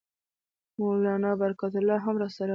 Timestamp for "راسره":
2.21-2.47